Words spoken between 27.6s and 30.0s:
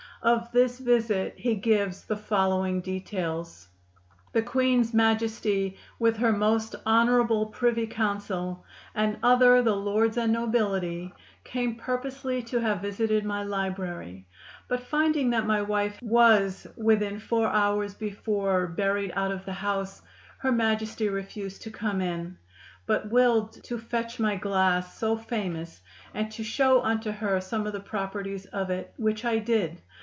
of the properties of it, which I did.